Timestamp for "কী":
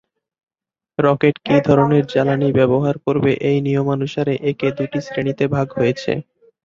1.45-1.55